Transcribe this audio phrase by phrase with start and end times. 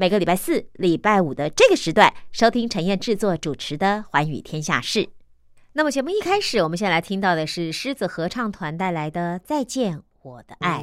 [0.00, 3.36] 每个礼拜四、礼拜五的这个时段收听陈燕制作。
[3.36, 5.00] 主持的《寰宇天下事》，
[5.74, 10.82] 那么节目一开始，我们先来听到的是狮子合唱团带来的《再见我的爱》。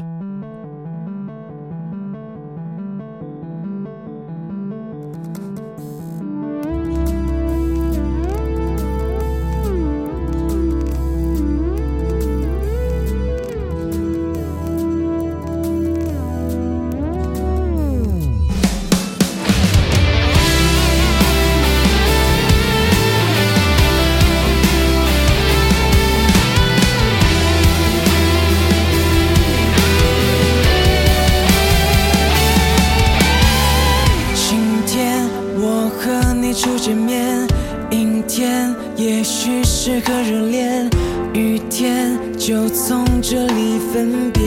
[35.97, 37.47] 和你初见面
[37.89, 40.87] 阴天也许是个热恋
[41.33, 44.43] 雨天就从这里分别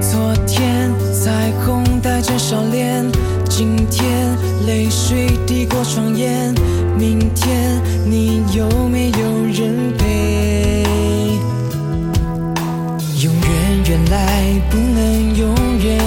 [0.00, 3.04] 昨天彩虹带着笑脸
[3.48, 4.36] 今天
[4.66, 6.54] 泪水滴过双眼
[6.96, 9.18] 明天你有没有
[9.52, 10.84] 人陪？
[13.22, 15.98] 永远原来不能永远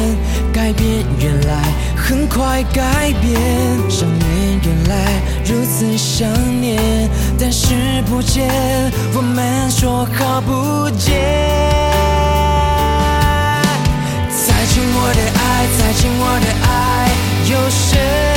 [0.54, 1.73] 改变原来。
[2.14, 3.42] 很快改变，
[3.90, 6.30] 想念原来如此想
[6.62, 7.10] 念，
[7.40, 7.74] 但是
[8.08, 8.48] 不见，
[9.16, 11.12] 我们说好不见，
[14.30, 17.10] 再见我的爱，再见我的爱，
[17.50, 18.33] 有谁？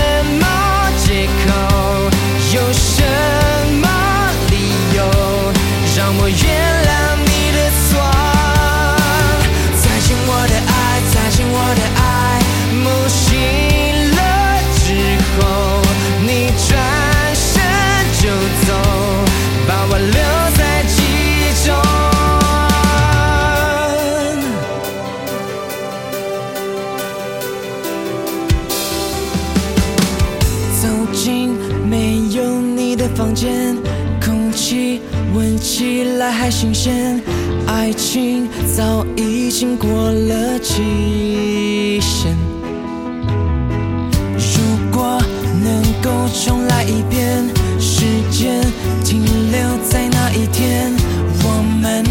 [36.16, 37.20] 未来还新鲜
[37.66, 42.34] 爱情早已经过了期限。
[44.34, 45.20] 如果
[45.62, 47.46] 能够重来一遍
[47.78, 48.62] 时间
[49.04, 49.22] 停
[49.52, 49.60] 留
[49.90, 50.90] 在那一天
[51.44, 52.02] 我们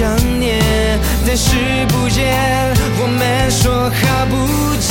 [0.00, 0.58] 想念，
[1.26, 1.50] 但是
[1.88, 2.24] 不见，
[3.02, 4.34] 我们说好不
[4.76, 4.89] 见。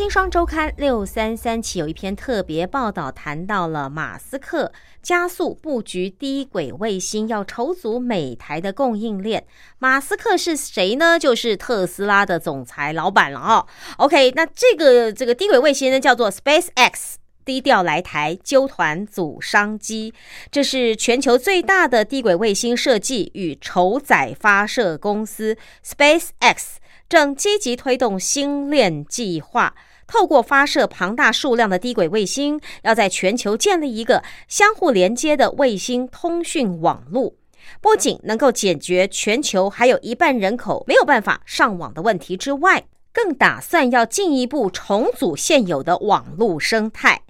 [0.00, 9.44] 经双周刊六三三期有一篇特别报道，谈到了马斯克加速布局低轨卫星，要筹组美台的供应链。
[9.78, 11.18] 马斯克是谁呢？
[11.18, 13.66] 就是特斯拉的总裁老板了哦。
[13.98, 20.14] OK，那这个这个低轨卫星呢，叫做 SpaceX，低调来台揪团组商机。
[20.50, 26.76] 这是全球最大的低轨卫星设计与筹载发射公司 SpaceX。
[27.06, 29.74] 正积极推动星链计划，
[30.10, 37.34] 透过发射庞大数量的低轨卫星，要在全球建立一个相互连接的卫星通讯网络。
[37.80, 47.22] 不仅能够解决全球还有一半人口没有办法上网的问题之外，更打算要进一步重组现有的网络生态。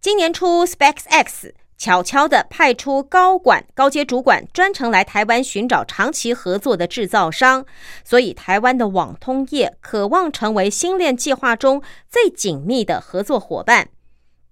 [0.00, 1.52] 今年初，SpaceX。
[1.82, 7.66] 悄悄地派出高管、高阶主管专程来台湾寻找长期合作的制造商，
[8.04, 13.88] 所以台湾的网通业渴望成为星链计划中最紧密的合作伙伴。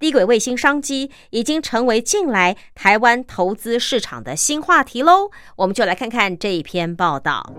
[0.00, 5.31] 低轨卫星商机已经成为近来台湾投资市场的新话题喽。
[5.55, 7.55] 我们就来看看这一篇报道。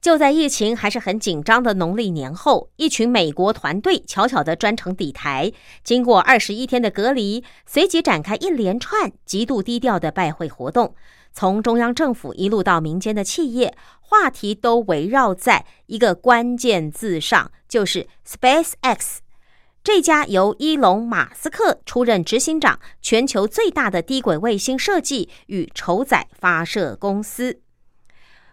[0.00, 5.52] 就在疫情还是很紧张的农历年后，一群美国团队悄悄地专程抵台，
[5.82, 10.94] 经过二十一天的隔离，随即展开一连串极度低调的拜会活动。
[11.32, 19.18] 从中央政府一路到民间的企业，话题都围绕在一个关键字上，就是 SpaceX
[19.84, 27.60] 这家由伊隆·马斯克出任执行长、全球最大的低轨卫星设计与筹载发射公司。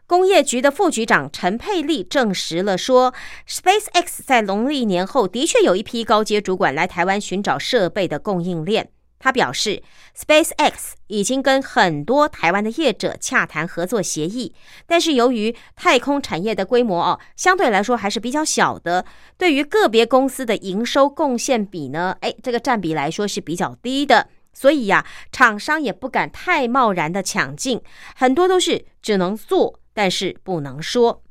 [0.07, 3.13] 工业局的副局长陈佩丽证实了，说
[3.49, 8.89] SpaceX 在农历年后的确有一批高阶主管来台湾寻找设备的供应链。
[9.17, 9.81] 他表示
[10.15, 10.73] ，SpaceX
[11.07, 14.53] 已经跟很多台湾的业者洽谈合作协议，
[14.85, 19.03] 但是由于太空产业的规模哦，相对来说还是比较小的，
[19.39, 27.81] 对于个别公司的营收贡献比呢，哎，这个占比来说是比较低的，所以呀，厂商也不敢太贸然的抢进，
[28.15, 29.79] 很多都是只能做。
[29.95, 31.23] 但是不能说。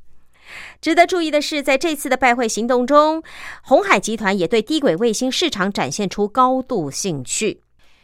[0.81, 3.23] 值得注意的是，在这次的拜会行动中，
[3.63, 7.61] 红海集团也对低轨卫星市场展现出高度兴趣，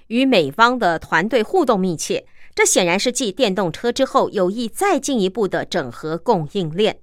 [0.07, 2.25] 与美方的团队互动密切。
[2.55, 6.97] 这显然是继电动车之后，有意再进一步的整合供应链。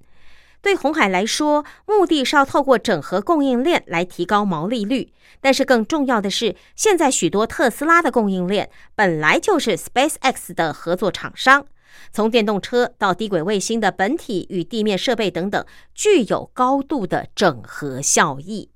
[0.61, 5.13] 对红海来说，目的是要透过整合供应链来提高毛利率。
[5.39, 11.65] 但是更重要的是，现在许多特斯拉的供应链本来就是 SpaceX 的合作厂商。
[12.11, 18.69] 从电动车到低轨卫星的本体与地面设备等等，具有高度的整合效益。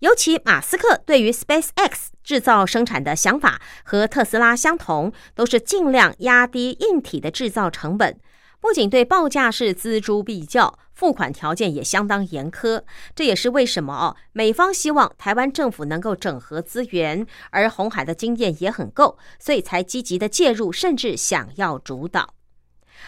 [0.00, 8.18] 尤其马斯克对于 SpaceX 制造生产的想法和特斯拉相同，都是尽量压低硬体的制造成本。
[8.62, 12.80] 不仅对报价是锱铢必较，付款条件也相当严苛。
[13.12, 22.34] 这也是为什么哦，美方希望台湾政府能够整合资源，而红海的经验也很够，所以才积极的介入，甚至想要主导。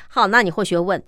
[0.09, 1.05] 好，那你或许问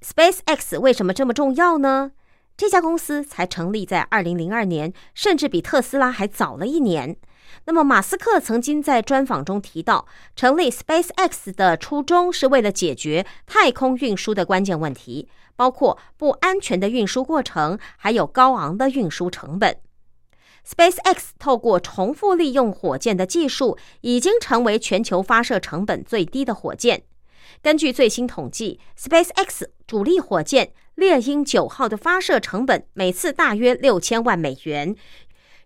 [0.00, 2.12] ，SpaceX 为什么这么重要呢？
[2.56, 7.18] 这家公司才成立在二零零二年，甚至比特斯拉还早了一年。
[7.64, 19.76] 那么，马斯克曾经在专访中提到，成立 SpaceX 的初衷是为了解决太空运输的关键问题，包括不安全的运输过程，还有高昂的运输成本。
[20.66, 27.02] SpaceX 透过重复利用火箭的技术，已经成为全球发射成本最低的火箭。
[27.62, 34.94] 根据最新统计，SpaceX 主力火箭猎鹰九号的发射成本每次大约六千万美元。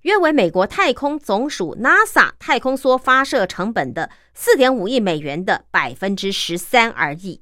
[0.04, 7.40] 约为美国太空总署 NASA 太空梭发射成本的四点五亿美元的百分之十三而已。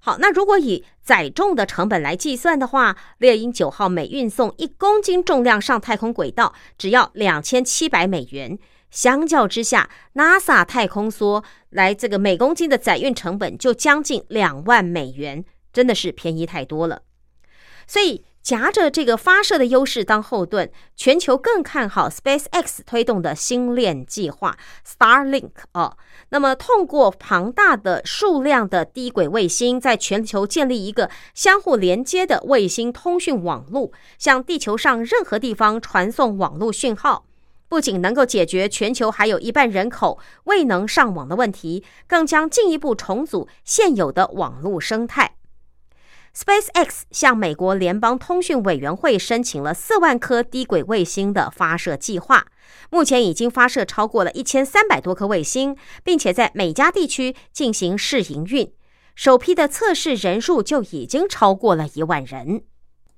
[0.00, 8.58] 好，那如果以载重的成本来计算的话，猎鹰九号每运送一公斤重量上太空轨道，只要两千七百美元。
[8.90, 15.42] 相较之下，NASA 太空梭来这个每公斤的载运成本就将近两万美元，
[15.72, 17.00] 真的是便宜太多了。
[17.86, 18.26] 所以。
[18.44, 25.96] 夹着这个发射的优势当后盾，全球更看好 SpaceX 推动的星链计划 Starlink 哦。
[26.28, 37.24] 那么，通过庞大的数量的低轨卫星，在全球建立一个相互连接的卫星通讯网络，向地球上任何地方传送网络讯号，
[37.70, 45.36] 不仅能够解决全球还有一半人口未能上网的问题，更将进一步重组现有的网络生态。
[46.36, 52.48] SpaceX 向美国联邦通讯委员会申请了四万颗低轨卫星的发射计划，
[52.90, 58.72] 目前已经发射超过了一千三百多颗卫星，并且在美加地区进行试营运。
[59.14, 62.64] 首批的测试人数就已经超过了一万人。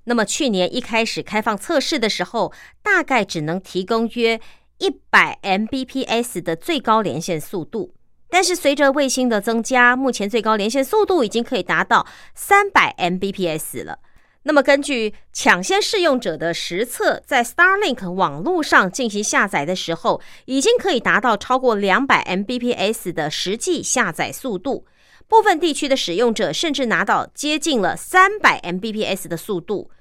[0.03, 4.39] 那么去年一开始开放测试的时候，大概只能提供约
[4.77, 7.95] 一百 Mbps 的最高连线速度。
[8.29, 12.05] 但是随着卫星的增加，目前最高连线速度已经可以达到
[12.35, 13.99] 三百 Mbps 了。
[14.43, 24.85] 那么根据抢先试用者的实测，在 Starlink 网络上进行下载的时候，已经可以达到超过两百 Mbps 的实际下载速度。
[25.27, 29.91] 部分地区的使用者甚至拿到接近了三百 Mbps 的速度，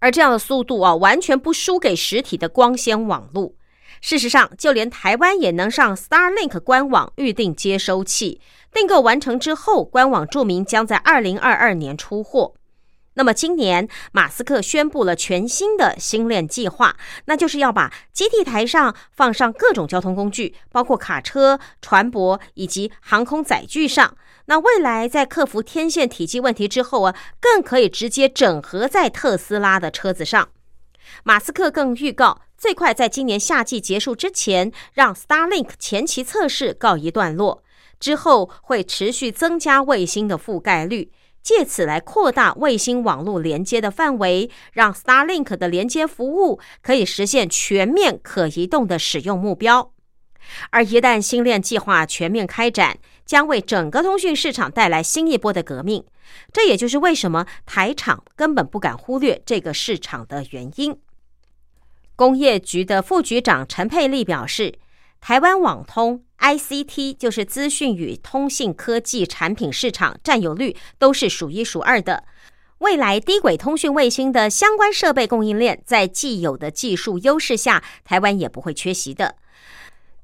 [0.00, 3.54] 而这样的速度啊，完全不输给实体的光纤网络。
[4.00, 8.40] 事实上，就连台湾也能上 Starlink 官网预订接收器，
[8.72, 12.54] 订购完成之后，官网注明将在二零二二年出货。
[13.14, 24.16] 那么，今年马斯克宣布了全新的星链计划，那就是要把基地台上放上各种交通工具，包括卡车、船舶以及航空载具上。
[24.46, 30.48] 那未来在克服天线体积问题之后啊，更可以直接整合在特斯拉的车子上。
[31.24, 32.40] 马斯克更预告。
[32.60, 37.64] 最快在今年夏季结束之前，让 Starlink 前期测试告一段落，
[37.98, 41.10] 之后会持续增加卫星的覆盖率，
[41.42, 49.94] 借此来扩大卫星网络连接的范围，让 Starlink 的连接服务可以实现全面可移动的使用目标。
[50.68, 56.04] 而一旦星链计划全面开展，将为整个通讯市场带来新一波的革命。
[56.52, 60.94] 这也就是为什么台厂根本不敢忽略这个市场的原因。
[62.20, 64.74] 工业局的副局长陈佩丽表示，
[65.22, 72.24] 台湾网通 ICT 就是资讯与通信科技产品市场占有率都是数一数二的。
[72.80, 79.36] 未来低轨通讯卫星的相关设备供应链，在既有的技术优势下，台湾也不会缺席的。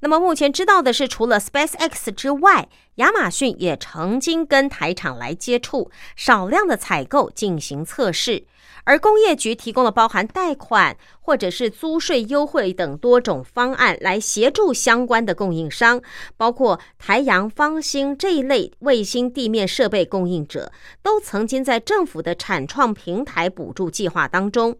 [0.01, 8.45] 那么目前知道的是，除了 SpaceX 之外，亚马逊也曾经跟台厂来接触，少量的采购进行测试。
[8.87, 16.01] 而工业局提供了包含贷款或者是租税优惠等多种方案，来协助相关的供应商，
[16.37, 20.71] 包括台阳、方兴这一类卫星地面设备供应者，
[21.03, 24.77] 都曾经在政府的产创平台补助计划当中。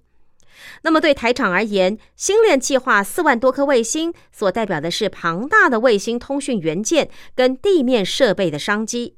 [0.83, 9.16] 那么对台厂而言，星链计划四万多颗卫星，所代表的是庞大的卫星通讯元件跟地面设备的商机。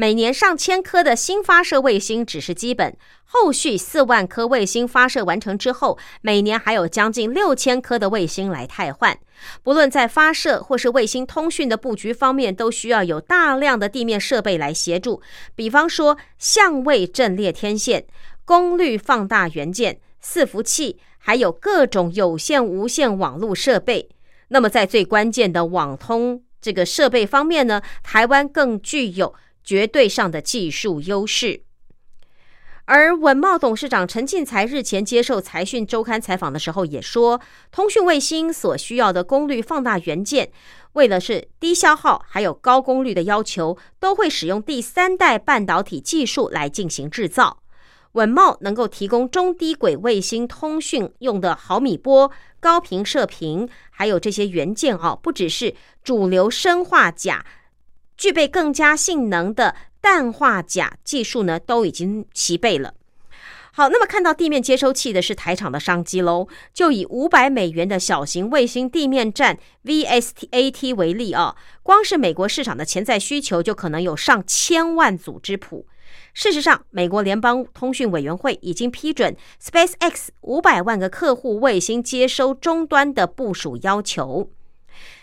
[0.00, 9.18] 每年上千颗的新发射卫星只是基本，后续四万颗卫星发射完成之后，每年还有将近六千颗的卫星来汰换。
[9.62, 15.20] 不论在发射或是卫星通讯的布局方面，都需要有大量的地面设备来协助，
[15.54, 18.06] 比方说相位阵列天线、
[18.46, 24.08] 功率放大元件、伺服器，还有各种有线、无线网络设备。
[24.48, 29.34] 那么在最关键的网通这个设备方面呢，台湾更具有。
[29.70, 31.62] 绝对上的技术优势。
[32.86, 40.50] 而稳茂董事长陈进才日前接受《财讯周刊》采访的时候也说，通讯卫星所需要的功率放大元件，
[40.94, 47.62] 为了是低消耗还有高功率的要求，都会使用第三代半导体技术来进行制造。
[48.14, 57.46] 稳茂能够提供中低轨卫星通讯用的毫米波、高频射频，还有这些元件哦，不只是主流砷化钾。
[58.20, 62.92] 具备更加性能的氮化钾技术呢，都已经齐备了。
[63.72, 66.46] 好，那么看到地面接收器的是台厂的商机喽。
[66.74, 75.86] 就以五百美元的小型卫星地面站 VSTAT 为例啊，光是美国市场的潜在需求就可能有上千万组之谱。
[76.34, 84.50] 事实上，美国联邦通讯委员会已经批准 SpaceX 五百万个客户卫星接收终端的部署要求。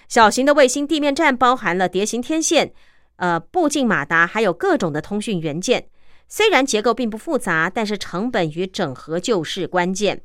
[0.08, 2.72] 小型的卫星地面站包含了蝶形天线。
[3.18, 5.90] 呃，步进马达还有各种的通讯元件，
[6.28, 10.24] 虽然结构并不复杂，但是成本与整合就是关键。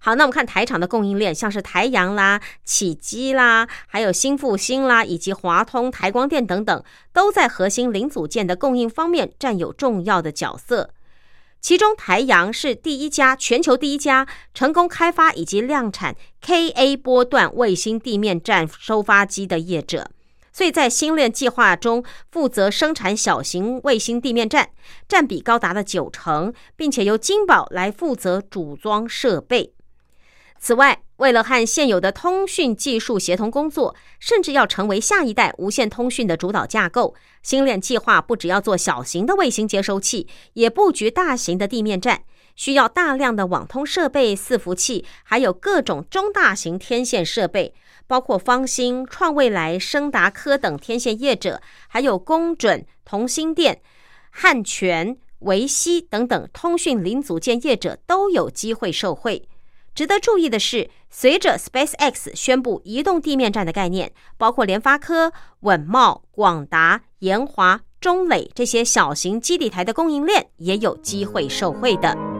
[0.00, 10.90] 好，那我们看台厂的供应链，像是台阳啦、启基啦，还有新复兴啦，以及华通、台光电等等，都在核心零组件的供应方面占有重要的角色。
[11.60, 20.12] 其中，台阳是第一家全球第一家成功开发以及量产 Ka 波段卫星地面站收发机的业者。
[20.58, 24.70] 所以在星链计划中，负责生产小型卫星地面站，
[25.06, 29.72] 占比高达了九成，并且由金宝来负责组装设备。
[30.58, 42.22] 此外，为了和现有的通讯技术协同工作，甚至要成为下一代无线通讯的主导架构，星链计划不只要做小型的卫星接收器，也布局大型的地面站，
[42.56, 47.72] 需要大量的网通设备、伺服器，还有各种中大型天线设备，
[48.08, 53.80] 包括方兴、创未来、升达科等天线业者，还有公准、同心电、
[54.30, 59.48] 汉泉、维西等等通讯零组件业者都有机会受惠。
[59.94, 72.37] 值得注意的是，随着 SpaceX 宣布移动地面站的概念，包括联发科、稳茂、广达、研华、中磊这些小型基地台的供应链也有机会受惠的。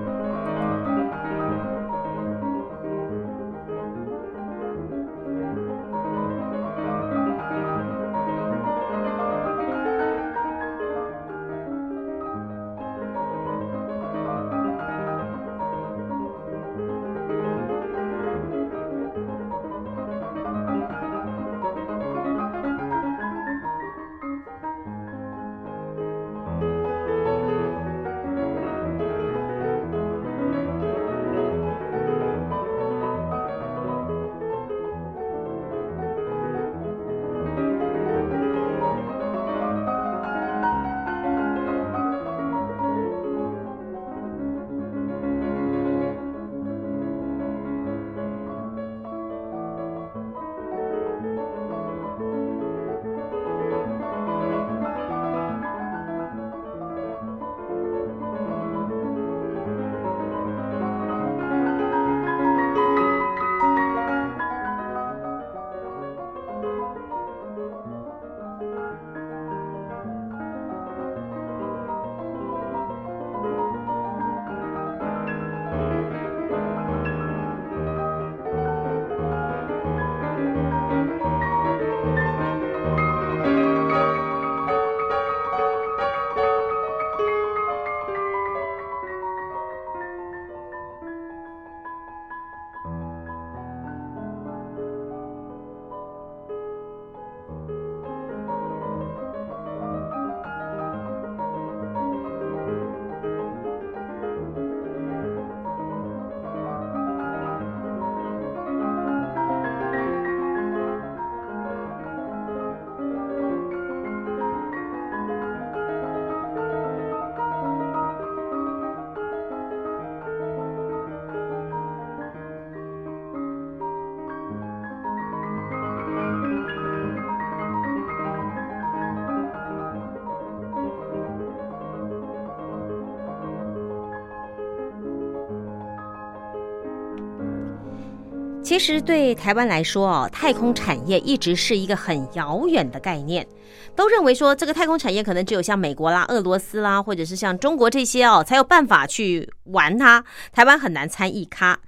[138.68, 143.48] 其实对台湾来说哦，太空产业一直是一个很遥远的概念，
[143.96, 151.80] 都认为说这个太空产业可能只有像美国啦、俄罗斯啦，或者是像中国这些哦，才有办法去玩它，台湾很难参与咖。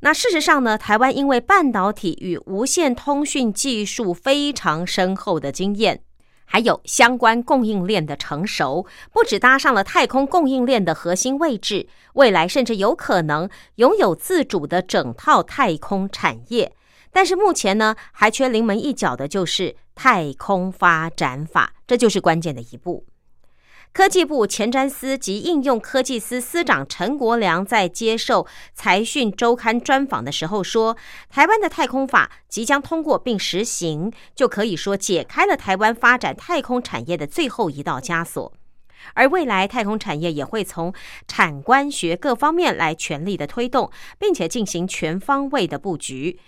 [0.00, 6.00] 那事实上呢，台湾因为半导体与无线通讯技术非常深厚的经验。
[6.44, 16.72] 还有相关供应链的成熟，不止搭上了太空供应链的核心位置，未来甚至有可能拥有自主的整套太空产业。
[17.10, 23.04] 但是目前呢，还缺临门一脚的就是太空发展法，这就是关键的一步。
[23.94, 28.42] 科技部前瞻司及应用科技司司长陈国良在接受
[28.74, 30.96] 《财讯周刊》专访的时候说
[31.30, 38.52] ：“台湾的太空法即将通过并实行，就可以说解开了台湾发展太空产业的最后一道枷锁。”
[39.12, 40.92] 而未来太空产业也会从
[41.28, 46.40] 产官学各方面来全力的推动，并且进行全方位的布局。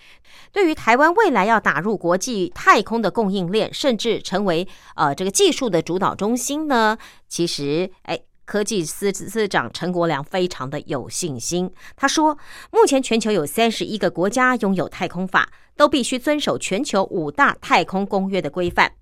[0.51, 6.97] 对于台湾未来要打入国际太空的供应链，甚至成为呃这个技术的主导中心呢？
[7.29, 11.71] 其实，哎，科技司司长陈国良非常的有信心。
[11.97, 12.39] 他说，
[12.71, 18.93] 目前全球有三十一个国家拥有太空法，都必须遵守全球五大太空公约的规范。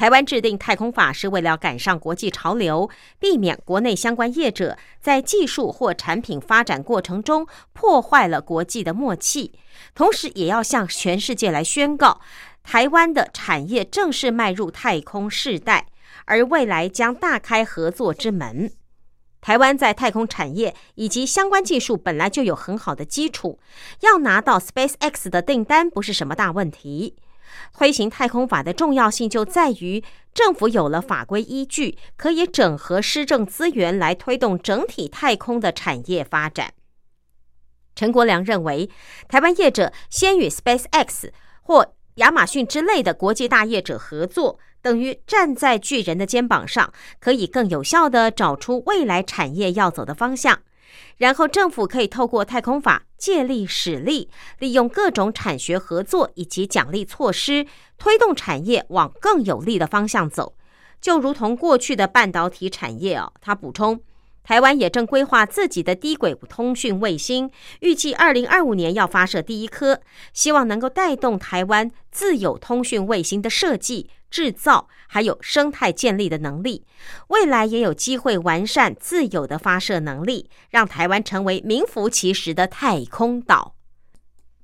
[0.00, 9.52] 台湾制定太空法是为了赶上国际潮流，避免国内相关业者在技术或产品发展过程中破坏了国际的默契，
[9.94, 12.22] 同时也要向全世界来宣告，
[12.62, 15.88] 台湾的产业正式迈入太空世代，
[16.24, 18.72] 而未来将大开合作之门。
[19.42, 23.60] 台湾在太空产业以及相关技术本来就有很好的基础，
[24.00, 27.16] 要拿到 SpaceX 的订单不是什么大问题。
[27.72, 30.04] 推行太空法的重要性就在于，
[30.34, 36.74] 政府有了法规依据，可以整合施政资源来推动整体太空的产业发展。
[37.94, 38.90] 陈国良认为，
[39.28, 41.30] 台湾业者先与 SpaceX
[41.62, 50.60] 或亚马逊之类的国际大业者合作，等于站在巨人的肩膀上，可以更有效地找出未来产业要走的方向。
[51.20, 57.66] 然后政府可以透过太空法借力使力，利用各种产学合作以及奖励措施，
[57.98, 60.54] 推动产业往更有利的方向走。
[60.98, 64.00] 就如同过去的半导体产业哦，他补充。
[64.42, 70.00] 台湾也正规划自己的低轨通讯卫星，预计二零二五年要发射第一颗，
[70.32, 76.86] 希望能够带动台湾自有通讯卫星的设计、制造，还有生态建立的能力。
[77.28, 83.74] 未来也有机会完善自有的发射能力，让台湾成为名副其实的太空岛。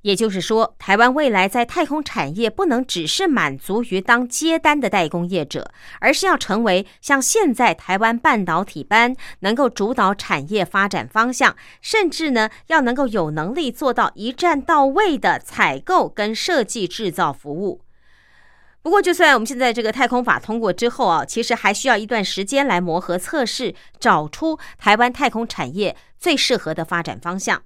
[0.03, 17.81] 也就是说，台湾未来在太空产业不能只是满足于当接单的代工业者，而是要成为像现在台湾半导体般能够主导产业发展方向，甚至呢要能够有能力做到一站到位的采购跟设计制造服务。
[18.87, 27.65] 不过，就算我们现在这个太空法通过之后啊，其实还需要一段时间来磨合测试，找出台湾太空产业最适合的发展方向。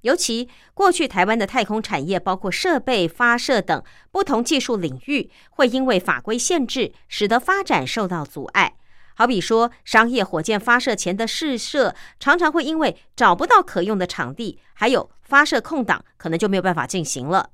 [0.00, 8.76] 尤其过去台湾的太空产业，包括设备、发射等不同技术领域，会因为法规限制，使得发展受到阻碍。
[9.14, 17.50] 好比说，商业火箭发射前的试射，常常会因为找不到可用的场地，还有发射空档，可能就没有办法进行了。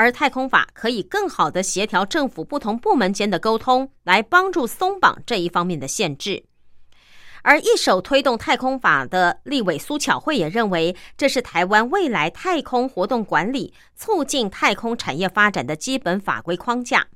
[0.00, 6.42] 而太空法可以更好的协调政府不同部门间的沟通，来帮助松绑这一方面的限制。
[7.42, 17.08] 而一手推动太空法的立委苏巧慧也认为，这是台湾未来太空活动管理、促进太空产业发展的基本法规框架。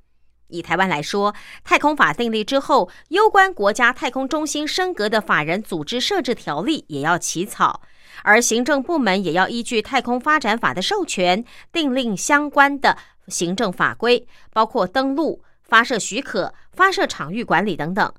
[0.48, 7.80] 以台湾来说，太空法订立之后，攸关国家太空中心升格的法人组织设置条例也要起草，
[8.24, 12.96] 而行政部门也要依据太空发展法的授权，订立相关的
[13.28, 18.12] 行政法规，包括登陆、发射许可、发射场域管理等等。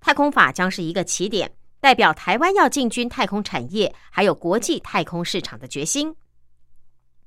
[0.00, 6.16] 太空法将是一个起点，代表台湾要进军太空产业，还有国际太空市场的决心。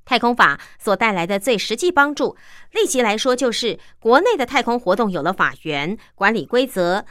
[0.04, 2.36] 太空法所带来的最实际帮助，
[2.72, 7.06] 立即来说就是国内的太空活动有了法源、管理规则，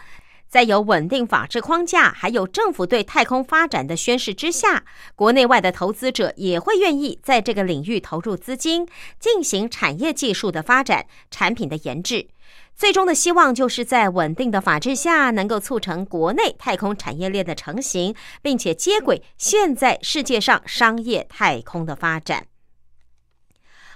[0.54, 4.84] 在有稳定法治框架，还有政府对太空发展的宣示之下，
[5.16, 8.86] 国内外的投资者也会愿意在这个领域投入资金，
[9.18, 12.28] 进行产业技术的发展、产品的研制。
[12.72, 22.46] 最终的希望就是在稳定的法制下，能够促成国内太空产业链的成型，并且接轨现在世界上商业太空的发展。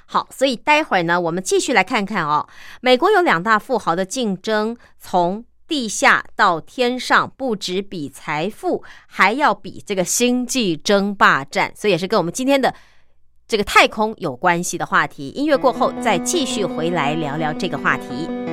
[0.07, 2.49] 好，所以待会儿呢，我们继续来看看哦，
[2.81, 12.75] 美国有两大富豪的竞争，从地下到天上，不止比财富，还要比这个星际争霸战，所以也是跟我们今天的
[13.47, 15.29] 这个太空有关系的话题。
[15.29, 18.48] 音乐过后，再继续回来聊聊这个话题。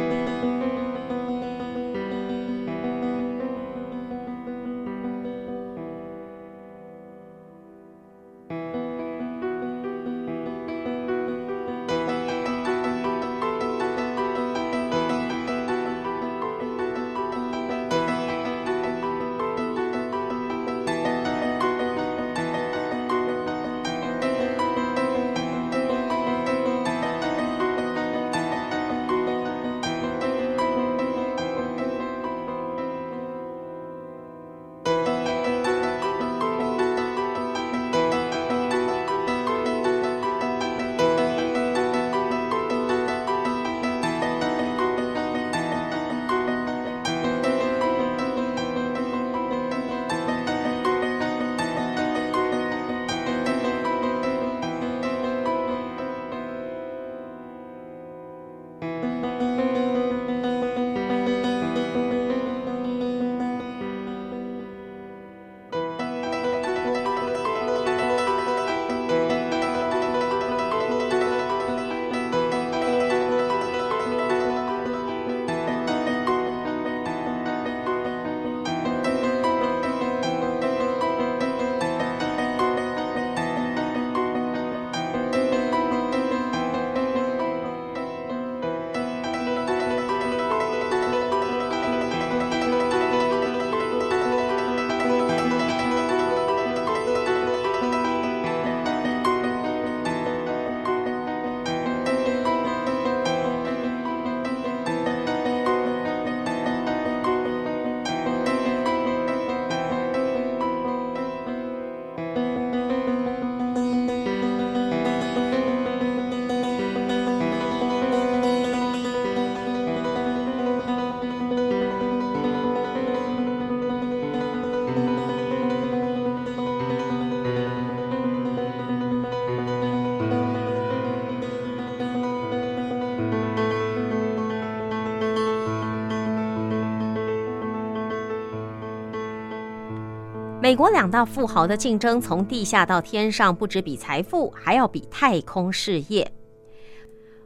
[140.66, 146.32] 美国两大富豪的竞争从地下到天上，不止比财富，还要比太空事业。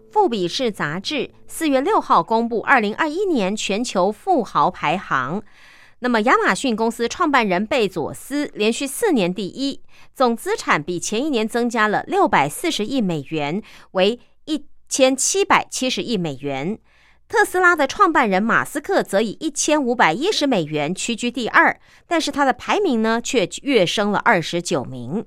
[0.09, 5.43] 富比士杂志四月六号公布二零二一年全球富豪排行。
[5.99, 9.81] 那么，亚马逊公司创办人贝佐斯连续四年第一，
[10.15, 16.79] 总资产比前一年增加了六百四十亿美元，为一千七百七十亿美元。
[17.29, 25.23] 特斯拉的创办人马斯克则以一千五百一十美元屈居第二，但是他的排名呢却跃升了二十九名。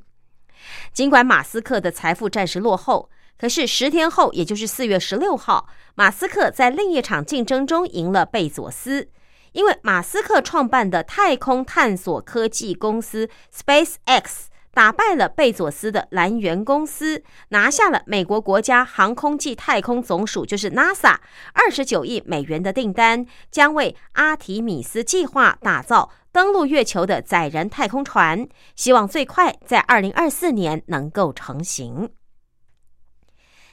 [0.92, 3.08] 尽管马斯克的财富暂时落后。
[3.38, 9.08] 可是十天后，也就是四月十六号，马斯克在另一场竞争中赢了贝佐斯，
[9.50, 21.16] 因为马斯克创办的太空探索科技公司 SpaceX 打败了贝佐斯的蓝源公司，拿下了美国国家航空暨太空总署，就是 NASA
[21.52, 32.08] 二十九亿美元的订单，将为阿提米斯计划打造登陆月球的载人太空船，希望最快在二零二四年能够成型。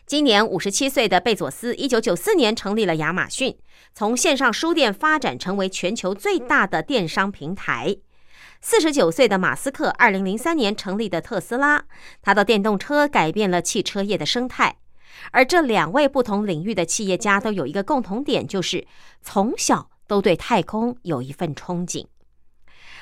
[0.06, 3.58] 今年五十七岁的贝佐斯，一九九四年成立了亚马逊，
[3.94, 7.96] 从线上书店发展成为全球最大的电商平台。
[8.62, 11.86] 四十九岁的马斯克，二零零三年成立的特斯拉，
[12.22, 14.76] 他的电动车改变了汽车业的生态。
[15.32, 18.86] 而这两位不同领域的企业家都有一个共同点，就是
[19.22, 22.06] 从小都对太空有一份憧憬。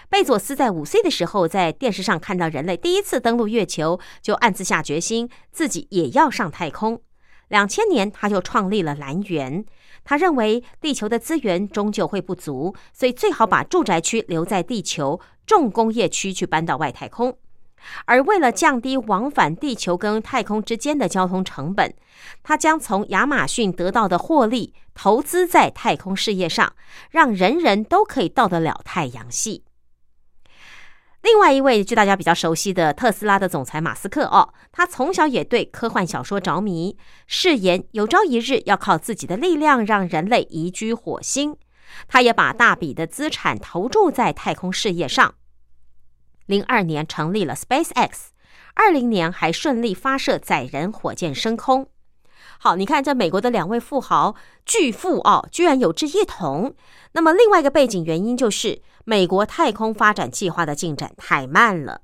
[0.10, 7.02] 贝佐斯在五岁的时候，在电视上看到人类第一次登陆月球，就暗自下决心自己也要上太空。
[7.50, 9.66] 两千年，他就创立了蓝源。
[10.10, 17.38] 他认为地球的资源终究会不足，所以最好把住宅区留在地球，重工业区去搬到外太空。
[18.06, 21.94] 而为了降低往返地球跟太空之间的交通成本，
[22.42, 26.74] 他将从亚马逊得到的获利投资在太空事业上，
[27.12, 29.66] 让人人都可以到得了太阳系。
[31.30, 41.58] 另外一位就大家比较熟悉的特斯拉的总裁马斯克哦，他从小也对科幻小说着迷，誓言有朝一日要靠自己的力量让人类移居火星。
[42.08, 45.36] 他也把大笔的资产投注在太空事业上。
[46.46, 48.10] 零二年成立了 SpaceX，
[48.76, 51.90] 二零年还顺利发射载人火箭升空。
[52.58, 54.36] 好，你看这美国的两位富豪
[54.66, 56.74] 巨富哦，居然有志一同。
[57.12, 62.02] 那么另外一个背景原因就是美国太空发展计划的进展太慢了。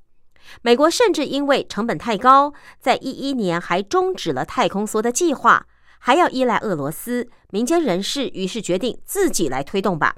[0.62, 5.66] 美国甚至因为成本太高，在一一年还终止了太空梭的计划，
[5.98, 7.28] 还要依赖俄罗斯。
[7.50, 10.16] 民间人士于是决定自己来推动吧。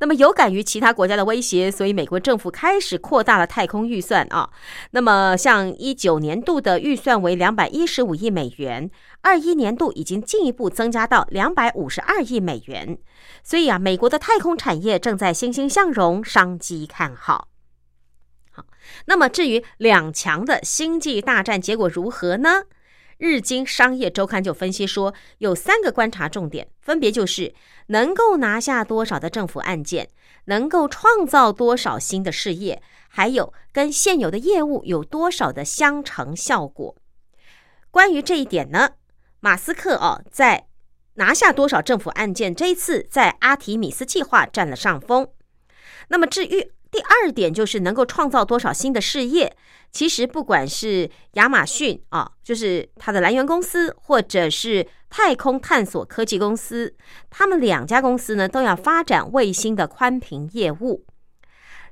[0.00, 4.50] 那么有感于其他国家的威胁，所以美国政府开始扩大了太空预算啊。
[4.92, 8.90] 那么像一九年度的预算为两百一十五亿美元，
[9.22, 12.98] 二一年度已经进一步增加到两百五十二亿美元。
[13.42, 17.48] 所以啊，美国的太空产业正在欣欣向荣，商机看好。
[18.52, 18.64] 好，
[19.06, 22.64] 那么至于两强的星际大战结果如何呢？
[23.18, 27.54] 日经商业周刊就分析说，有三个观察重点，分别就是
[27.88, 30.08] 能够拿下多少的政府案件，
[30.46, 36.96] 能够创造多少新的事业，还有跟现有的业务有多少的相乘效果。
[37.90, 38.90] 关于这一点呢，
[39.40, 40.66] 马斯克哦，在
[41.14, 45.28] 拿下多少政府案件，这一次在阿提米斯计划占了上风。
[46.08, 49.56] 那么至于第二点，就是能够创造多少新的事业。
[49.90, 56.94] 其实，不管是亚马逊啊，就是它的来源公司，或者是太空探索科技公司，
[57.30, 61.04] 他们两家公司呢，都要发展卫星的宽频业务。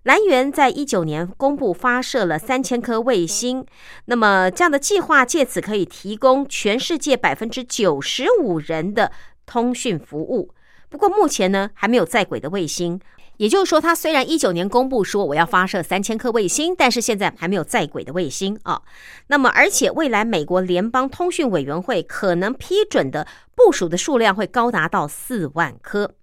[0.03, 3.67] 蓝源在一九年公布发射了三千颗卫星，
[4.05, 9.11] 那么这样的计划借此可以提供全世界百分之九十五人的
[9.47, 10.53] 通讯服务。
[10.89, 13.01] 不过目前呢，还没有在轨的卫星。
[13.39, 18.83] 也就是说，它虽然一九年公布说我要发射三千颗卫星，但是现在还没有在轨的卫星啊。
[19.27, 26.15] 那么，而且未来美国联邦通讯委员会可能批准的部署的数量会高达到四万颗。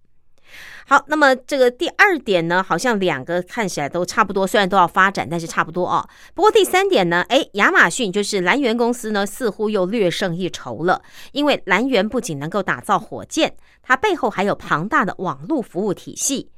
[0.85, 6.07] 好，那么这个第二点呢，好像两个看起来都差不多，虽然都要发展，但是差不多哦。
[6.33, 16.49] 不过第三点呢，哎，亚马逊就是蓝源公司呢，似乎又略胜一筹了，因为蓝源不仅能够打造火箭，它背后还有庞大的网络服务体系。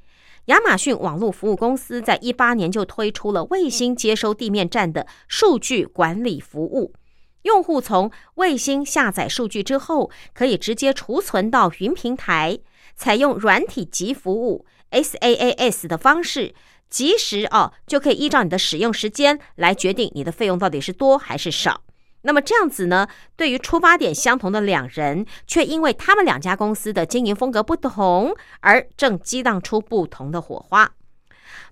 [0.45, 6.93] 亚马逊网络服务公司在一八年就推出了卫星接收地面站的数据管理服务，
[7.41, 12.60] 用户从卫星下载数据之后，可以直接储存到云平台，
[12.95, 16.53] 采用软体级服务 SaaS 的方式，
[16.89, 21.81] 及时哦就可以依照你的使用时间来决定你的费用到底是多还是少。
[22.26, 23.08] 那么这样子呢？
[23.36, 30.92] 对于出发点相同的两人，却因为他们两家公司的经营风格不同，而正激荡出不同的火花。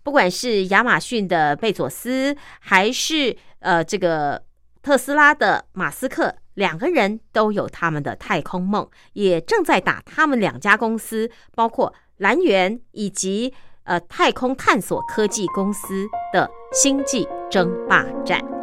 [0.03, 4.43] 不管是亚马逊的贝佐斯，还是呃这个
[4.81, 13.53] 特斯拉的马斯克，两个人都有他们的太空梦，也正在打他们两家公司，包括蓝源以及
[13.85, 18.62] 呃太空探索科技公司的星际争霸战。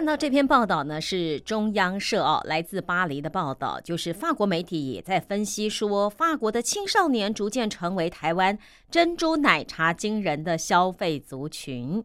[0.00, 8.58] 看到这篇报道呢，是中央社哦，来自巴黎的报道，就是法国媒体也在分析说，法国的青少年逐渐成为台湾
[8.90, 12.02] 珍珠奶茶惊人的消费族群，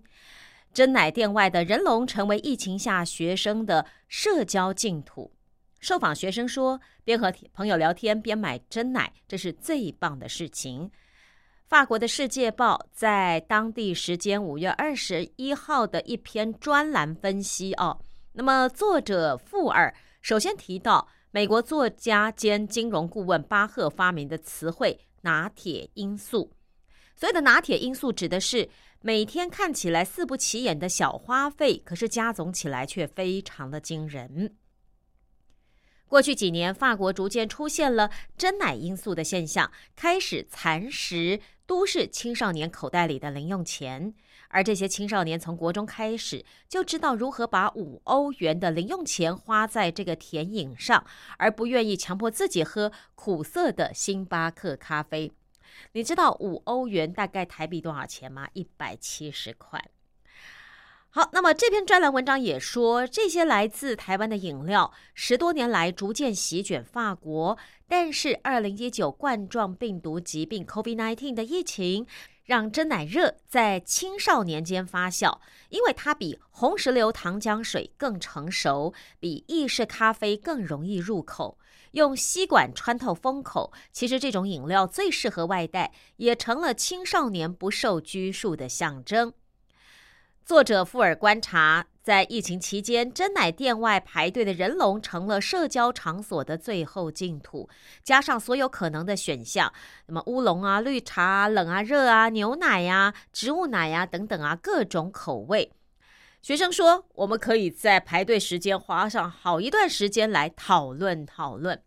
[0.73, 5.31] 真奶店外的人龙成为疫情下学生的社交净土。
[5.79, 10.91] 受访学生说，边和朋友聊天边买真奶，这是最棒的事情。
[11.67, 17.99] 法国的《世界报》在当地时间五月二十一号的一篇专栏分析哦，
[18.33, 19.91] 那么作者富尔
[20.21, 26.51] 首先提到美国作家兼金融顾问巴赫发明的词汇“拿铁因素”。
[27.17, 28.69] 所谓的“拿铁因素”指的是
[29.01, 34.55] 每天看起来似不起眼的小花费，可是加总起来却非常的惊人。
[36.07, 44.13] 过去几年，法国逐渐出现了“真奶因素”的现象，开始蚕食都市青少年口袋里的零用钱。
[44.49, 51.05] 而这些青少年从国中开始就知道如何把五欧元的零用钱花在这个甜饮上，
[51.37, 55.31] 而不愿意强迫自己喝苦涩的星巴克咖啡。
[55.91, 58.47] 你知道五欧元大概台币多少钱吗？
[58.53, 59.83] 一百七十块。
[61.15, 67.57] 好，那么这篇专栏文章也说，这些来自台湾的饮料十多年来逐渐席卷法国，
[67.87, 72.05] 但是二零一九冠状病毒疾病 （COVID-19） 的疫情
[72.43, 75.39] 让真奶热在青少年间发酵，
[75.69, 81.57] 因为它比红石榴糖浆水更成熟，比意式咖啡更容易入口。
[81.91, 89.31] 用吸管穿透封口，其实这种饮料最适合外带，也成了青少年不受拘束的象征。
[90.45, 97.67] 作者富尔观察，在疫情期间，真奶店外排队的人龙成了社交场所的最后净土。
[98.03, 99.73] 加上所有可能的选项，
[100.05, 105.71] 那么乌龙啊、绿茶啊、冷啊、热啊、牛奶呀、植物奶呀等等啊，各种口味。
[106.43, 111.81] 学生说，我们可以在排队时间花上好一段时间来讨论讨论。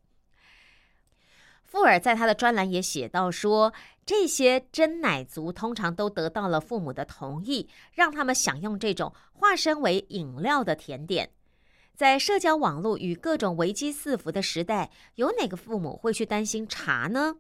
[1.69, 3.75] 富尔在他的专栏也写到说，
[4.07, 11.31] 这些真奶族通常都得到了父母的同意，让他们享用这种化身为饮料的甜点。
[11.95, 17.37] 在社交网络与各种危机四伏的时代，有哪个父母会去担心茶呢？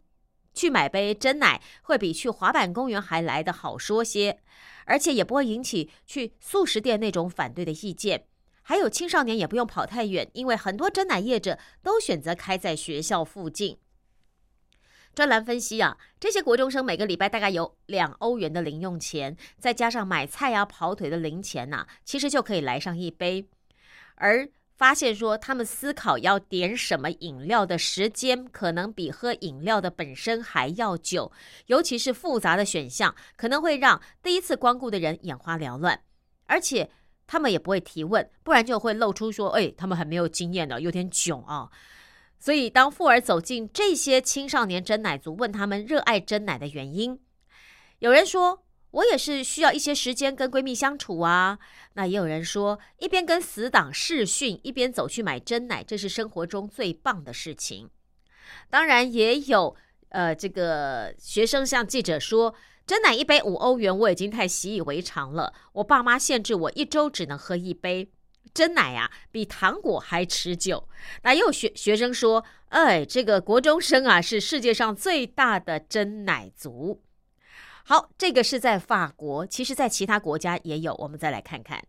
[0.52, 4.40] 去买杯真奶会比去滑板公园还来得好说些，
[4.84, 8.26] 而且也不会引起去素食店那种反对的意见。
[8.60, 13.78] 还有青少年也不用跑太远，因为很多真奶业者都选择开在学校附近。
[15.18, 23.44] 专栏分析啊，这些国中生每个礼拜大概有两欧元的零用钱，再加上买菜啊、跑腿的零钱呐，其实就可以来上一杯。
[24.14, 31.32] 而发现说，他们思考要点什么饮料的时间，可能比喝饮料的本身还要久。
[31.66, 36.00] 尤其是复杂的选项，可能会让第一次光顾的人眼花缭乱。
[36.46, 36.88] 而且
[37.26, 41.68] 他们也不会提问，不然就会露出说：“哎，他们很没有经验的，有点囧啊。”
[42.40, 47.20] 所以，当富尔走进这些青少年真奶族，问他们热爱真奶的原因，
[47.98, 51.58] 有人说：“我也是需要一些时间跟闺蜜相处啊。”
[51.94, 57.90] 那也有人说：“一边跟死党视讯，一边走去买真奶，这是生活中最棒的事情。”
[58.70, 59.74] 当然，也有
[60.10, 62.54] 呃，这个学生向记者说
[62.86, 65.52] ：“真奶一杯五欧元，我已经太习以为常了。
[65.72, 68.12] 我爸妈限制我一周只能喝一杯。”
[68.52, 70.88] 真奶呀，比糖果还持久。
[71.22, 77.02] 那又学学生说：“哎，这个国中生啊，是世界上最大的真奶族。”
[77.84, 80.94] 好，这个是在法国，其实在其他国家也有。
[80.96, 81.82] 我们再来看看。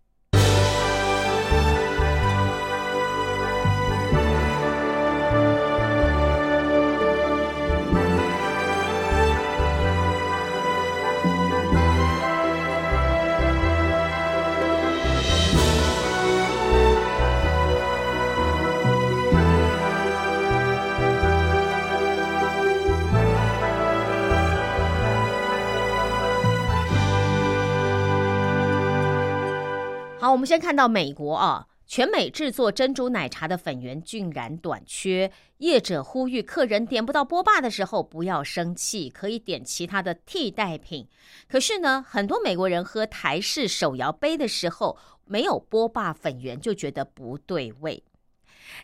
[30.32, 41.08] 我们先看到美国啊，全美制作珍珠奶茶的粉源竟然短缺，业者呼吁客人点不到波霸的时候不要生气，可以点其他的替代品。
[41.48, 48.04] 可是呢，很多美国人喝台式手摇杯的时候没有波霸粉源，就觉得不对味。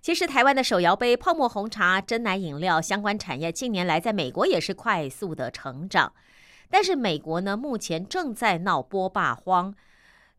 [0.02, 6.12] 其实，台湾的手摇杯、泡沫红茶、真奶饮料相关产业近年来在美国也是快速的成长，
[6.72, 9.76] 但是美国呢，目前正在闹波霸荒。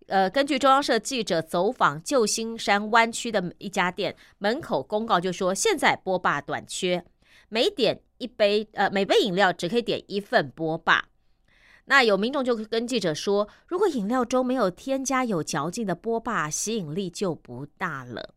[0.07, 7.05] 呃，根据中央社记者走访旧金山湾区的一家店，门口公告就说现在波霸短缺，
[7.49, 11.07] 每点一杯，呃，每杯饮料只可以点一份波霸。
[11.87, 18.35] 那有民众就跟记者说，如果饮料中没有添加有嚼劲的波霸，吸引力就不大了。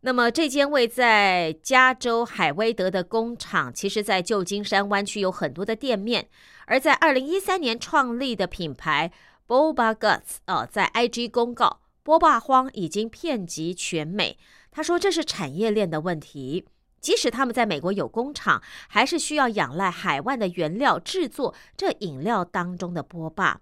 [0.00, 6.28] 那么这间位在加州海威德的工厂，其实在旧金山湾区有很多的店面，
[6.66, 9.12] 而在二零一三年创立的品牌。
[9.46, 14.38] Boba Guts 啊，在 IG 公告，波霸荒已经遍及全美。
[14.70, 16.66] 他说这是产业链的问题，
[16.98, 23.60] 即使他们在美国有工厂，还是需要仰赖海外的原料制作这饮料当中的波霸。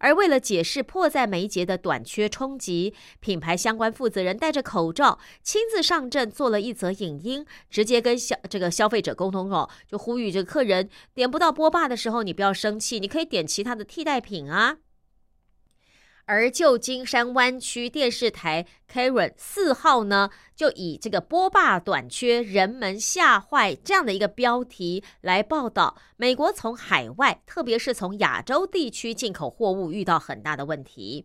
[0.00, 14.78] 而为了解释迫在眉睫的短缺冲击，品牌相关负责人戴着口罩亲自上阵做了一则影音，直接跟消这个消费者沟通哦，就呼吁这个客人点不到波霸的时候，你不要生气，你可以点其他的替代品啊。
[16.28, 31.24] 而旧金山湾区电视台 Karen 四号呢，就以这个波霸短缺，人们吓坏这样的一个标题来报道，美国从海外，特别是从亚洲地区进口货物遇到很大的问题，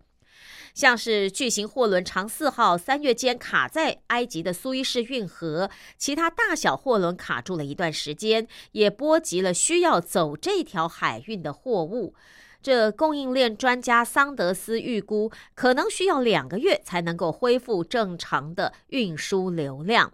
[0.74, 12.16] 像是巨型货轮长四号三月间卡在埃及的苏伊士运河，其他大小货轮卡住了一段时间，也波及了需要走这条海运的货物。
[12.64, 20.14] 这供应链专家桑德斯预估，可能需要两个月才能够恢复正常的运输流量。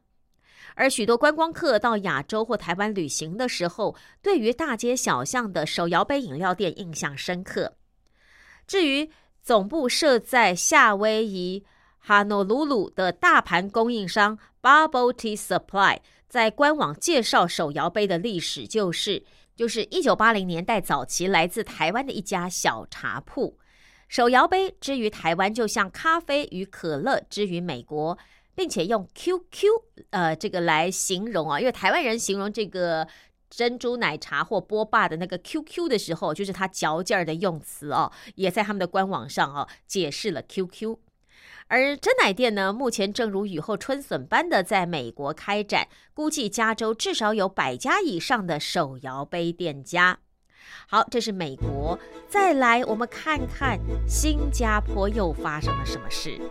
[0.76, 7.74] 而许多观光客到亚洲或台湾旅行的时候，对于大街小巷的手摇杯饮料店印象深刻。
[8.66, 9.10] 至于
[9.42, 11.66] 总部设在夏威夷
[11.98, 19.24] 哈诺鲁鲁的大盘供应商 Bubble Tea Supply，在官网介绍手摇杯的历史，就是
[19.60, 23.58] 就是一九八零年代早期来自台湾的一家小茶铺。
[24.08, 28.18] 手摇杯之于台湾，就像咖啡与可乐之于美国。
[28.56, 29.68] 并且用 QQ
[30.12, 33.06] 呃这个来形容啊，因为台湾人形容这个
[33.50, 40.98] 珍珠奶茶或波霸的那个 QQ 的时候，就是它嚼劲儿的用词哦，也在他们的官网上哦解释了 QQ。
[41.70, 50.18] 而真奶店呢，目前正如雨后春笋般的在美国开展，估计加州至少有百家以上的手摇杯店家。
[50.88, 51.98] 好，这是美国，
[52.28, 56.42] 再来我们看看新加坡又发生了什么事。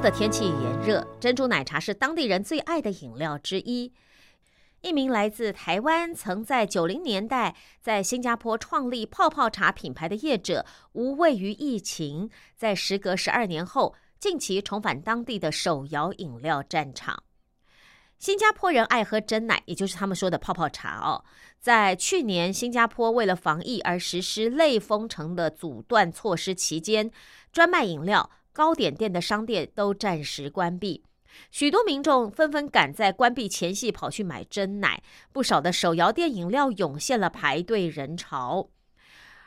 [0.00, 3.92] 的天气炎热，珍珠奶茶是当地人最爱的饮料之一。
[4.80, 17.22] 一名来自台湾、曾在九零年代在新加坡创立泡泡茶品牌的业者，无畏于疫情，在时隔十二年后，近期重返当地的手摇饮料战场。
[18.18, 21.22] 新加坡人爱喝真奶，也就是他们说的泡泡茶哦。
[21.58, 27.10] 在去年，新加坡为了防疫而实施类封城的阻断措施期间，
[27.52, 28.30] 专卖饮料。
[28.52, 31.04] 糕点店的商店都暂时关闭，
[31.50, 38.68] 许多民众纷纷赶在关闭前夕跑去买真奶，不少的手摇店饮料涌现了排队人潮。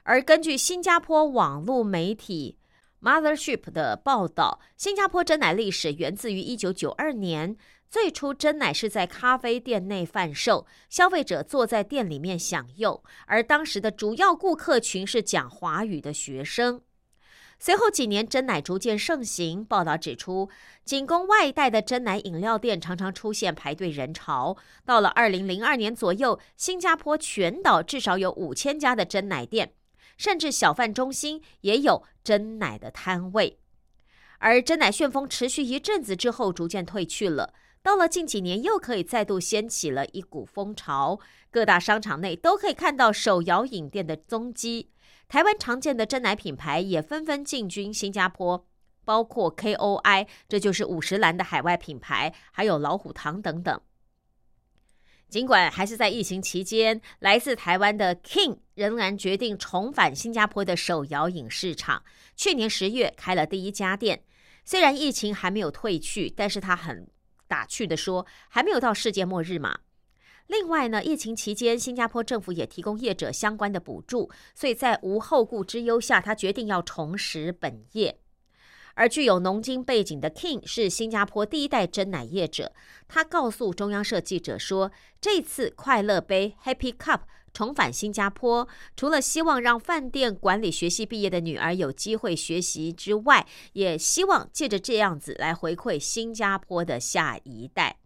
[0.04, 2.58] 而根据新加坡网络媒体
[3.02, 7.58] Mothership 的报道，新加坡真奶历史源自于一九九二年，
[7.90, 16.82] 最初真奶是在咖啡店内贩售，消费者坐在店里面享用，而当时的主要顾客群是讲华语的学生。
[17.66, 19.64] 随后几年，真奶逐渐盛行。
[19.64, 20.50] 报道指出，
[20.84, 24.58] 仅供外带的真奶饮料店常常出现排队人潮。
[24.84, 29.72] 到了二零零二年左右，新加坡全岛至少有五千家的真奶店，
[30.18, 33.58] 甚至小贩中心也有真奶的摊位。
[34.40, 37.54] 而真奶旋风持续一阵子之后，逐渐退去了。
[37.82, 41.18] 到了近几年，又可以再度掀起了一股风潮，
[41.50, 44.90] 各大商场内都可以看到手摇饮店的踪迹。
[45.34, 48.68] 台湾常见的真奶品牌也纷纷进军新加坡，
[49.04, 53.82] 包括 KOI，这就是五十岚的海外品牌，还有老虎堂等等。
[55.30, 62.04] 尽管还是在疫情期间，来自台湾的 King 仍然决定重返新加坡的手摇饮市场。
[62.36, 64.22] 去年十月开了第一家店，
[64.64, 67.08] 虽然疫情还没有退去，但是他很
[67.48, 69.80] 打趣的说，还没有到世界末日嘛。
[70.48, 78.20] 另外呢，疫情期间新加坡政府也提供业者相关的补助，所以在无后顾之忧下，他决定要重拾本业。
[78.96, 82.74] 而具有农经背景的 King 是新加坡第一代真奶业者。
[83.08, 87.22] 他告诉中央社记者说：“这次快乐杯 Happy Cup
[87.52, 97.98] 重返新加坡，除了希望让饭店管理学系毕业的女儿有机会学习之外，也希望借着这样子来回馈新加坡的下一代。”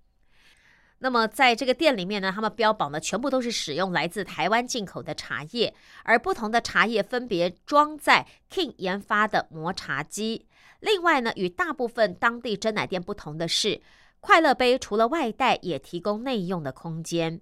[0.99, 5.73] 那么，在这个店里面呢，他们标榜的全部都是使用来自台湾进口的茶叶，
[6.03, 10.47] 而不同的茶叶分别装在 King 研发的磨茶机。
[10.79, 13.79] 另外呢，与大部分当地真奶店不同的是，
[14.19, 17.41] 快乐杯除了外带，也提供内用的空间。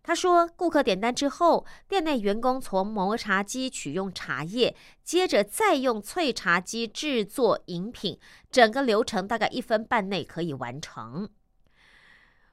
[0.00, 8.18] 他说，顾客点单之后，店内员工从磨茶机取用茶叶，接着再用萃茶机制作饮品，
[8.50, 11.28] 整个流程大概一分半内可以完成。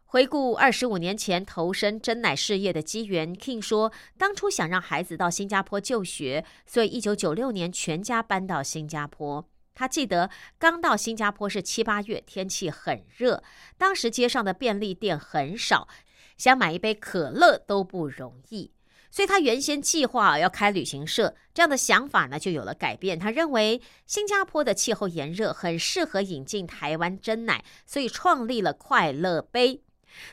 [0.07, 9.45] 回顾二十五年前投身真奶事业的机缘，King 说，当初想让孩子到新加坡就学，所以一九九六年全家搬到新加坡。
[9.73, 13.43] 他记得刚到新加坡是七八月，天气很热，
[13.77, 15.89] 当时街上的便利店很少，
[16.37, 18.71] 想买一杯可乐都不容易，
[19.11, 23.19] 所以他原先计划要开旅行社，这样的想法呢就有了改变。
[23.19, 29.81] 他认为新加坡的气候炎热，很适合引进台湾真奶，所以创立了快乐杯。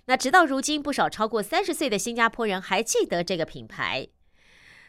[0.06, 4.08] 那直到如今，不少超过三十岁的新加坡人还记得这个品牌。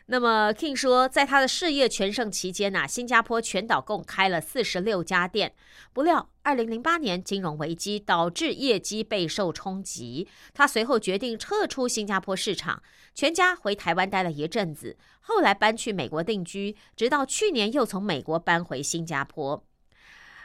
[0.07, 5.53] 那么，King 说，在他的事业全盛期间呐，新加坡全岛共开了四十六家店。
[5.93, 12.83] 不料，二零零八年金融危机导致业绩备受冲击，他随后决定撤出新加坡市场，
[13.15, 19.63] 全家回台湾待了一阵子，后来搬去美国定居，直到去年又从美国搬回新加坡。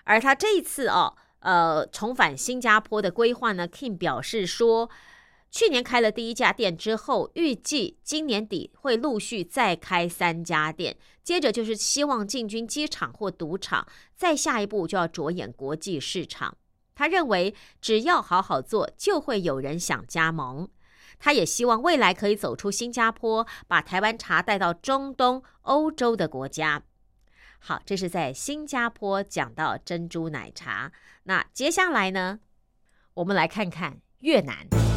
[0.05, 4.91] 而他这一次哦，呃，重返新加坡的规划呢，King 表示说。
[5.51, 16.55] 去年开了第一家店之后，预计今年底会陆续再开三家店，接着就是希望进军机场或赌场，再下一步就要着眼国际市场。
[16.95, 20.69] 他认为只要好好做，就会有人想加盟。
[21.19, 26.83] 他也希望未来可以走出新加坡，把台湾茶带到中东、欧洲的国家。
[27.59, 30.93] 好，这是在新加坡讲到珍珠奶茶。
[31.25, 32.41] 那接下来呢，
[33.15, 34.88] 我们来看看越南。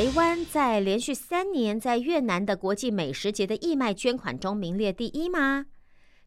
[0.00, 5.66] 台湾在连续三年在越南的国际美食节的义卖捐款中名列第一吗？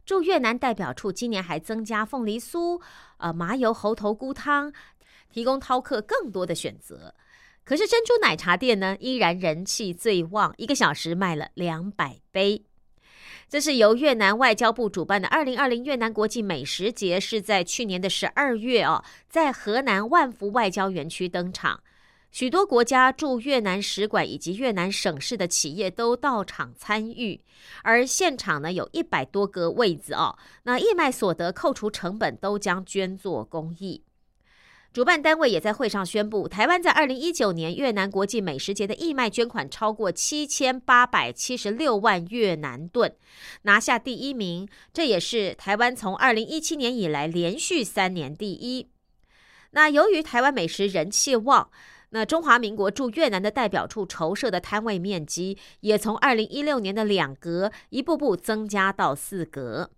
[0.06, 2.80] 驻越南代表处今年还增加凤梨酥、
[3.18, 4.72] 呃麻油猴头菇汤，
[5.28, 7.16] 提供饕客更多的选择。
[7.64, 12.64] 可是珍珠奶茶店呢，依然人气最旺，一个小时卖了两百杯。
[13.48, 21.80] 这是由越南外交部主办的二零二零越南国际美食节，是在去年的十二月哦，在河南万福外交园区登场。
[22.34, 27.40] 许多国家驻越南使馆以及越南省市的企业都到场参与，
[27.84, 30.36] 而现场呢有一百多个位子哦。
[30.64, 34.02] 那义卖所得扣除成本都将捐作公益。
[34.92, 43.14] 主办单位也在会上宣布，台湾在二零一九年越南国际美食节的义卖捐款超过七千八百七十六万越南盾，
[43.62, 44.68] 拿下第一名。
[44.92, 48.88] 这也是台湾从二零一七年以来连续三年第一。
[49.70, 51.70] 那由于台湾美食人气旺。
[52.14, 59.90] 那中华民国驻越南的代表处筹设的摊位面积，也从二零一六年的两格一步步增加到四格。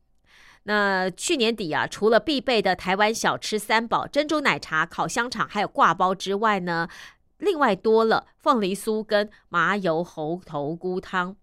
[0.62, 6.88] 那去年底啊，除了必备的台湾小吃三宝——珍珠奶茶、烤香肠，还有挂包之外呢，
[7.36, 11.36] 另外多了凤梨酥跟麻油猴头菇汤。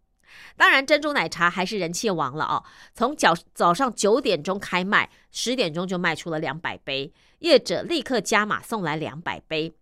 [0.57, 2.63] 当然，珍珠奶茶还是人气王了哦。
[2.95, 9.75] 从早早上九点钟开卖，十点钟就卖出了两百杯，业者立刻加码送来两百杯。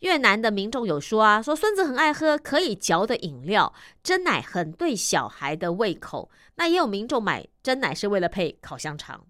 [0.00, 3.72] 越南的民众有说啊，说孙子很爱喝可以嚼的饮料，
[4.02, 6.30] 真奶很对小孩的胃口。
[6.56, 9.26] 那也有民众买真奶是为了配烤香肠。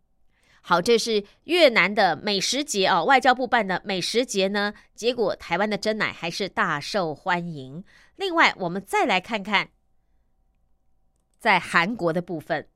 [0.61, 7.85] 好，这是越南的美食节哦，外交部办的美食节呢，结果台湾的真奶还是大受欢迎。
[8.17, 9.69] 另外，我们再来看看
[11.39, 12.67] 在韩国的部分。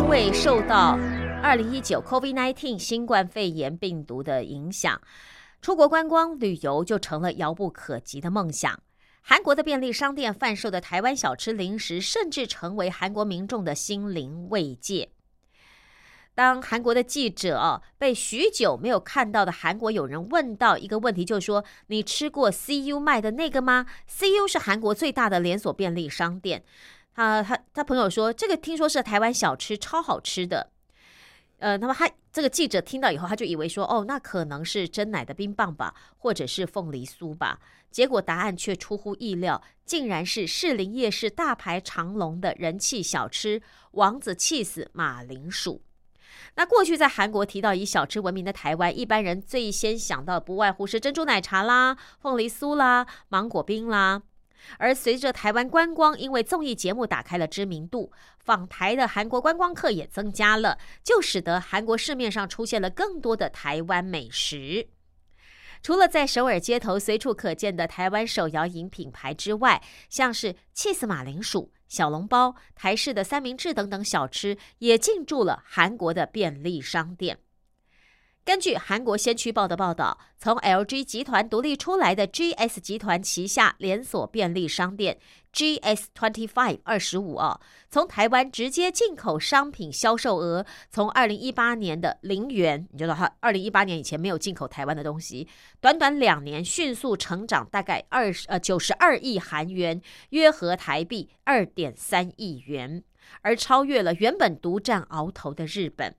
[0.00, 0.98] 因为受到
[1.42, 4.98] 二零一九 COVID-19 新冠肺炎病毒的影响，
[5.60, 8.80] 出国观光旅游就成了遥不可及的梦想。
[9.20, 15.10] 韩国的便利商店贩售的台湾小吃零食，甚至成为韩国民众的心灵慰藉。
[16.34, 26.64] 当韩国的记者被许久没有看到的韩国友人问到一个问题，就是说：“你吃过 CU 卖的那个吗？”CU 是韩国最大的连锁便利商店。
[27.20, 30.70] 他他他朋友说，这个听说是台湾小吃，超好吃的。
[31.58, 37.58] 呃，那么他这个记者听到以后，他就以为说，哦，那可能是真奶的冰棒吧，或者是凤梨酥吧。
[37.90, 43.60] 结果答案却出乎意料，竟然是士林夜市大排长龙的人气小吃——
[43.92, 45.82] 王子气死马铃薯。
[46.54, 54.22] 那过去在韩国提到以小吃闻名的台湾，一般人最先想到不外乎是珍珠奶茶啦、凤梨酥啦、芒果冰啦。
[54.78, 64.88] 而随着台湾观光因为综艺节目打开了知名度，访台的韩国观光客也增加了，就使得韩国市面上出现了更多的台湾美食。
[65.82, 77.38] 除了在首尔街头随处可见的台湾手摇饮品牌之外，像是 cheese 马铃薯、小笼包、台式的三明治等等小吃，也进驻了韩国的便利商店。
[78.42, 85.18] 根据韩国先驱报的报道，从 LG 集团独立出来的 GS 集团旗下连锁便利商店
[85.52, 87.60] GS Twenty Five 二十五哦，
[87.90, 95.46] 从台湾直接进口商品销售额，从二零一八年的零元，你知道它二零一八年以前没有进口台湾的东西，
[95.80, 103.04] 短短两年迅速成长，大概二十呃九十二亿韩元，约合台币二点三亿元，
[103.42, 106.16] 而超越了原本独占鳌头的日本。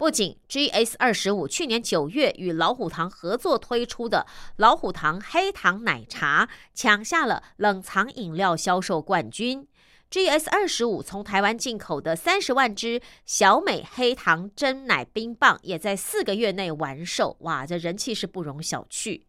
[0.00, 4.26] 不仅 GS 二十五去年九月与老虎堂合作推出的
[4.56, 9.68] 老虎堂黑糖奶茶抢下了冷藏饮料销售冠军
[10.10, 19.20] ，GS 二十五从台湾进口的三十万支小美黑糖真奶冰棒也在四个月内完售，哇，这人气是不容小觑。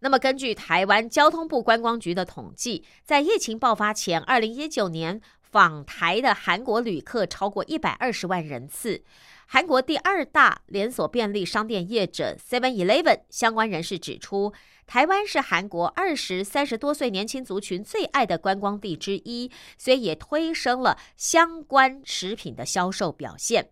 [0.00, 9.04] 那么根据台湾交通部观光局的统计，在疫情爆发前，二零一九年访台的韩国旅客超过一百二十万人次。
[9.52, 14.52] 韩国第二大连锁便利商店业者 Seven Eleven 相关人士指出，
[14.86, 23.70] 台湾是韩国二十三十多岁年轻族群最爱的观光地之一，所以也推升了相关食品的销售表现。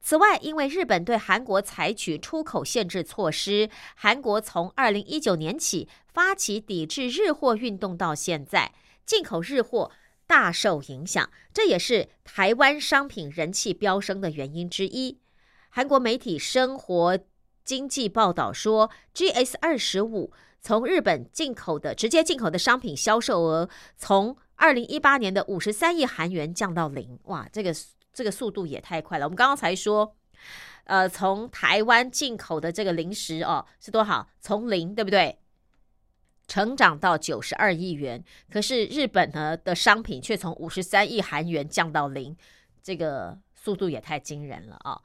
[0.00, 8.72] 此外，因为日本对韩国采取出口限制措施，韩国从二零一九年起发起抵制日货运动，到现在
[9.04, 9.90] 进口日货。
[10.28, 15.18] 大受影响，这也是台湾商品人气飙升的原因之一。
[15.70, 17.18] 韩国媒体《生活
[17.64, 27.18] 经济》报道说，GS 二十五从日本进口的直接进口的商品销售额，从二零一八年的五十三亿韩元降到零。
[27.24, 27.74] 哇，这个
[28.12, 29.24] 这个速度也太快了！
[29.24, 30.14] 我们刚刚才说，
[30.84, 34.28] 呃，从台湾进口的这个零食哦，是多少？
[34.40, 35.38] 从零，对不对？
[36.48, 42.34] 成长到九十二亿元，可是日本呢的商品却从五十三亿韩元降到零，
[42.82, 44.98] 这个速度也太惊人了啊！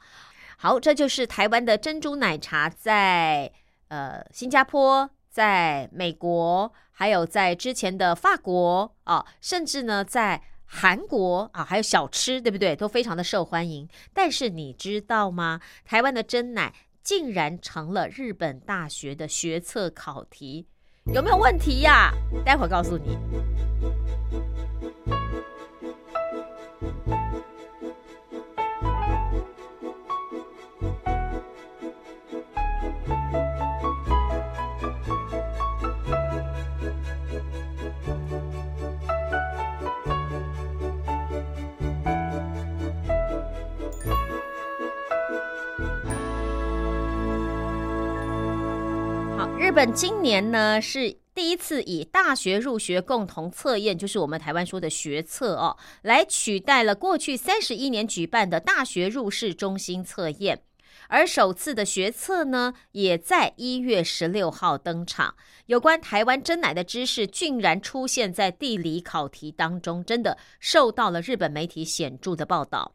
[0.57, 3.51] 好，这就是台湾的珍珠奶茶在
[3.89, 12.73] 呃新加坡、在美国，还有在之前的法国啊，甚至呢在韩国啊，还有小吃，对不对？
[12.73, 13.85] 都非常的受欢迎。
[14.13, 15.59] 但是你知道吗？
[15.83, 16.73] 台湾的真奶
[17.03, 20.67] 竟然成了日本大学的学测考题。
[21.11, 22.13] 有没有问题呀？
[22.45, 23.17] 待会儿告诉你。
[49.73, 60.61] 日本今年呢是第一次以大学入学共同测验，就是我们台湾说的学测哦，来取代了过去三十一年举办的大学入试中心测验。
[61.07, 65.33] 而首次的学测呢，也在一月十六号登场。
[65.65, 72.93] 有关台湾真奶的知识，竟然出现在地理考题当中，真的受到了日本媒体显著的报道。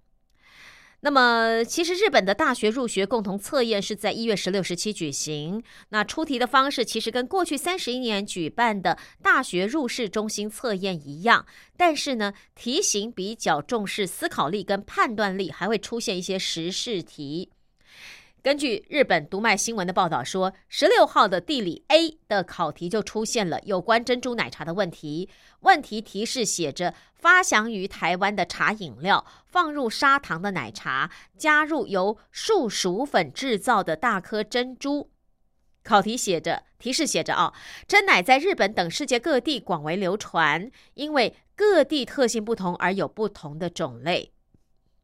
[1.00, 5.62] 那么，其实日本的大学入学共同测验是在一月十六、十七举行。
[5.90, 11.46] 那出题的方式其实跟过去三十一年举办的大学入试中心测验一样，
[11.76, 17.50] 但是呢，题型比较重视思考力跟判断力，还会出现一些时事题。
[18.40, 25.28] 根据日本读卖新闻的报道说，十六号的地理 A 的考题就出现了有关珍珠奶茶的问题。
[25.60, 35.10] 问题提示写着：发祥于台湾的茶饮料，放入砂糖的奶茶，加入由树薯粉制造的大颗珍珠。
[35.82, 37.52] 考题写着，提示写着啊，
[37.88, 44.32] 真奶在日本等世界各地广为流传，因为各地特性不同而有不同的种类。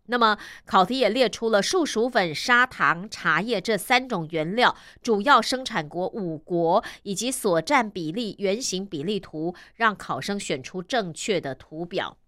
[0.06, 0.36] 那么
[0.66, 12.18] 考题也列出了树薯粉、砂糖、茶叶这三种原料主要生产国五国以及所占比例圆形比例图，让考生选出正确的图表。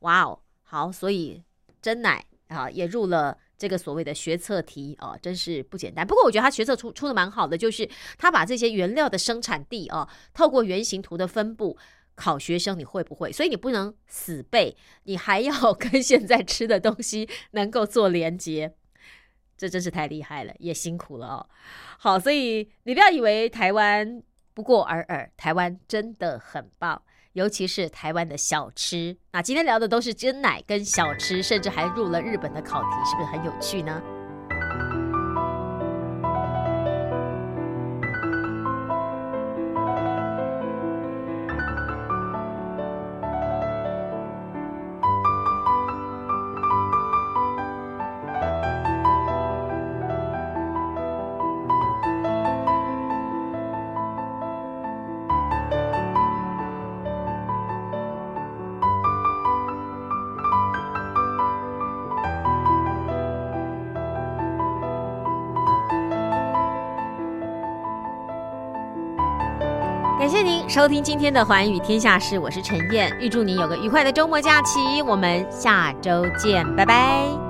[0.00, 1.42] 哇哦，好，所以
[1.80, 6.06] 真奶啊也入了这个所谓的学测题啊，真是不简单。
[6.06, 11.78] 不过我觉得他学测出出的蛮好的，就是他把这些原料的生产地啊，透过圆形图的分布。
[12.22, 13.32] 考学生你会不会？
[13.32, 18.76] 所以你不能死背，你还要 跟现在吃的东西能够做连接，
[19.58, 21.46] 这真是太厉害了，也辛苦了哦。
[21.98, 24.22] 好，所以你不要以为台湾
[24.54, 27.02] 不过尔尔，台湾真的很棒，
[27.32, 29.16] 尤其是台湾的小吃。
[29.32, 34.00] 那今天聊的都是真奶跟小吃，甚至还入了日本的考题，是不是很有趣呢？
[70.72, 77.41] 收听今天的《寰宇天下事》，我是陈燕，预祝你有个愉快的周末假期，我们下周见，拜拜。